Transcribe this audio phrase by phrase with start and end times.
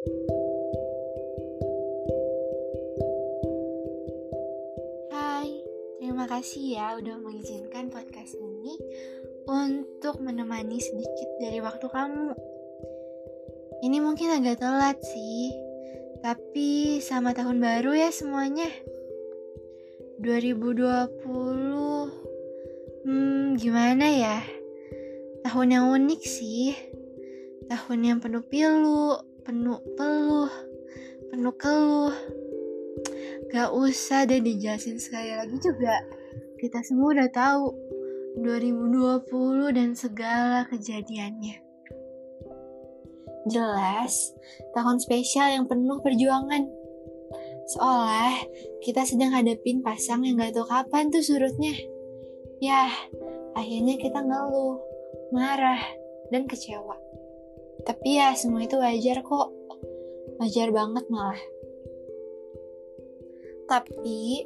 [0.00, 0.08] Hai,
[6.00, 8.80] terima kasih ya udah mengizinkan podcast ini
[9.44, 12.32] untuk menemani sedikit dari waktu kamu.
[13.84, 15.52] Ini mungkin agak telat sih,
[16.24, 18.72] tapi sama tahun baru ya semuanya.
[20.24, 24.40] 2020, hmm, gimana ya?
[25.44, 26.72] Tahun yang unik sih,
[27.68, 30.46] tahun yang penuh pilu, penuh peluh,
[31.34, 32.14] penuh keluh.
[33.50, 36.06] Gak usah deh dijelasin sekali lagi juga.
[36.54, 37.74] Kita semua udah tahu
[38.46, 41.66] 2020 dan segala kejadiannya.
[43.50, 44.30] Jelas,
[44.70, 46.70] tahun spesial yang penuh perjuangan.
[47.74, 48.38] Seolah
[48.86, 51.74] kita sedang hadapin pasang yang gak tahu kapan tuh surutnya.
[52.62, 52.94] Yah,
[53.58, 54.78] akhirnya kita ngeluh,
[55.34, 55.82] marah,
[56.30, 57.09] dan kecewa.
[57.86, 59.48] Tapi ya semua itu wajar kok.
[60.40, 61.40] Wajar banget malah.
[63.70, 64.44] Tapi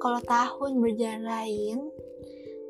[0.00, 1.78] kalau tahun berjalan lain,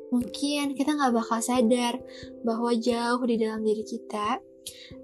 [0.09, 2.01] mungkin kita nggak bakal sadar
[2.43, 4.41] bahwa jauh di dalam diri kita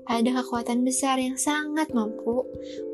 [0.07, 2.43] ada kekuatan besar yang sangat mampu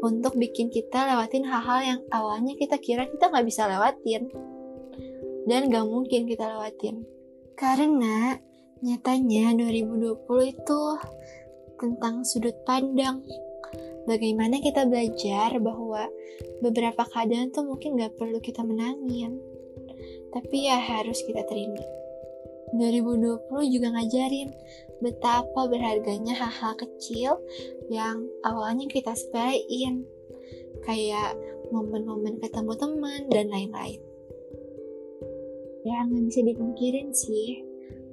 [0.01, 4.29] untuk bikin kita lewatin hal-hal yang awalnya kita kira kita nggak bisa lewatin.
[5.43, 7.03] Dan gak mungkin kita lewatin.
[7.59, 8.39] Karena
[8.79, 10.81] nyatanya 2020 itu
[11.83, 13.19] tentang sudut pandang.
[14.07, 16.07] Bagaimana kita belajar bahwa
[16.63, 19.35] beberapa keadaan tuh mungkin gak perlu kita menangin.
[20.31, 21.83] Tapi ya harus kita terima.
[22.73, 24.49] 2020 juga ngajarin
[25.03, 27.37] betapa berharganya hal-hal kecil
[27.91, 30.07] yang awalnya kita sepelein.
[30.83, 31.37] Kayak
[31.69, 34.01] momen-momen ketemu teman dan lain-lain.
[35.83, 37.61] Ya nggak bisa dipungkirin sih,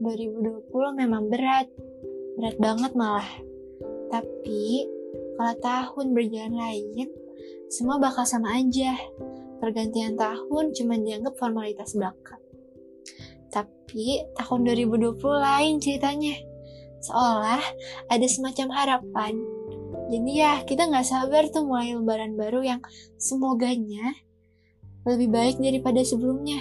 [0.02, 1.70] 2020 memang berat.
[2.38, 3.49] Berat banget malah.
[4.10, 4.90] Tapi
[5.38, 7.08] kalau tahun berjalan lain,
[7.70, 8.98] semua bakal sama aja.
[9.62, 12.36] Pergantian tahun cuma dianggap formalitas belaka.
[13.48, 16.34] Tapi tahun 2020 lain ceritanya.
[17.00, 17.64] Seolah
[18.12, 19.40] ada semacam harapan.
[20.10, 22.82] Jadi ya kita nggak sabar tuh mulai lembaran baru yang
[23.16, 24.12] semoganya
[25.06, 26.60] lebih baik daripada sebelumnya.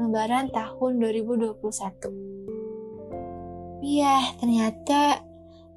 [0.00, 3.86] Lembaran tahun 2021.
[3.86, 5.22] Iya, ternyata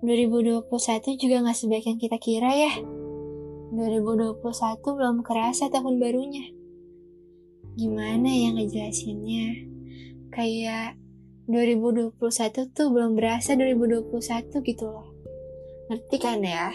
[0.01, 0.69] 2021
[1.19, 2.73] juga nggak sebaik yang kita kira ya.
[3.73, 4.41] 2021
[4.81, 6.51] belum kerasa tahun barunya.
[7.75, 9.69] Gimana ya ngejelasinnya?
[10.29, 10.95] kayak
[11.49, 12.15] 2021
[12.71, 15.09] tuh belum berasa 2021 gitu loh.
[15.89, 16.69] Ngerti kan ya?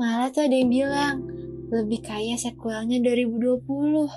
[0.00, 1.16] Malah tuh ada yang bilang,
[1.68, 4.08] lebih kaya sequelnya 2020.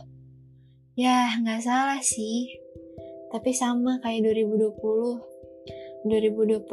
[0.95, 2.55] Ya, nggak salah sih.
[3.35, 5.34] Tapi sama kayak 2020.
[6.05, 6.69] 2021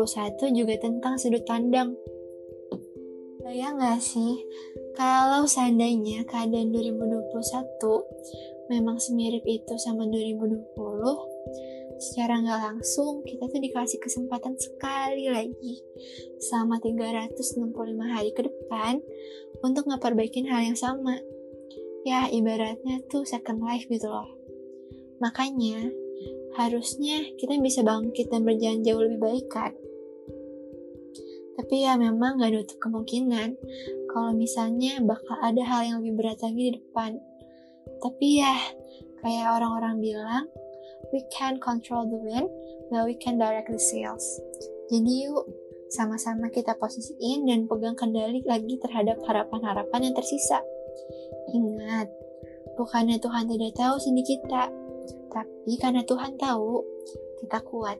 [0.53, 1.97] juga tentang sudut pandang.
[3.53, 4.49] Ya nggak sih?
[4.97, 10.57] Kalau seandainya keadaan 2021 memang semirip itu sama 2020,
[12.01, 15.85] secara nggak langsung kita tuh dikasih kesempatan sekali lagi
[16.41, 17.77] selama 365
[18.09, 19.05] hari ke depan
[19.61, 21.21] untuk ngeperbaikin hal yang sama.
[22.03, 24.27] Ya, ibaratnya tuh second life gitu loh.
[25.23, 25.87] Makanya,
[26.57, 29.73] harusnya kita bisa bangkit dan berjalan jauh lebih baik kan?
[31.53, 33.57] Tapi ya memang gak nutup kemungkinan
[34.13, 37.21] kalau misalnya bakal ada hal yang lebih berat lagi di depan.
[38.01, 38.57] Tapi ya,
[39.25, 40.45] kayak orang-orang bilang,
[41.13, 42.49] we can control the wind,
[42.91, 44.25] but we can direct the sails.
[44.93, 45.49] Jadi yuk,
[45.93, 50.61] sama-sama kita posisiin dan pegang kendali lagi terhadap harapan-harapan yang tersisa.
[51.53, 52.09] Ingat,
[52.81, 54.73] bukannya Tuhan tidak tahu sedih kita,
[55.33, 56.85] tapi karena Tuhan tahu
[57.41, 57.97] kita kuat.